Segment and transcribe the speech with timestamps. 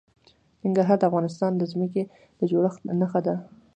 [0.63, 2.03] ننګرهار د افغانستان د ځمکې
[2.39, 3.35] د جوړښت نښه ده.